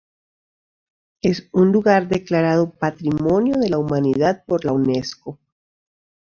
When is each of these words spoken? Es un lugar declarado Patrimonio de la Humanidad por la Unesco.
Es 1.21 1.47
un 1.53 1.71
lugar 1.71 2.07
declarado 2.07 2.71
Patrimonio 2.71 3.57
de 3.59 3.69
la 3.69 3.77
Humanidad 3.77 4.43
por 4.47 4.65
la 4.65 4.71
Unesco. 4.73 5.39